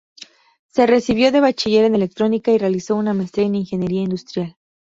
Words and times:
Se 0.65 0.87
recibió 0.87 1.31
de 1.31 1.41
Bachiller 1.41 1.85
en 1.85 1.93
electrónica 1.93 2.49
y 2.51 2.57
realizó 2.57 2.95
una 2.95 3.13
maestría 3.13 3.45
en 3.45 3.53
Ingeniería 3.53 4.01
industrial. 4.01 4.57